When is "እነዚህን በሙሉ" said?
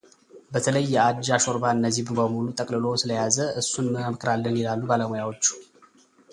1.77-2.47